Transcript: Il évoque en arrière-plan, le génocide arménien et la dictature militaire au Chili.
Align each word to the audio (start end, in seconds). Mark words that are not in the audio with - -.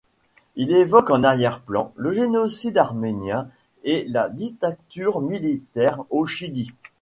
Il 0.55 0.71
évoque 0.73 1.11
en 1.11 1.23
arrière-plan, 1.23 1.93
le 1.95 2.11
génocide 2.11 2.79
arménien 2.79 3.47
et 3.83 4.03
la 4.09 4.29
dictature 4.29 5.21
militaire 5.21 6.01
au 6.09 6.25
Chili. 6.25 6.71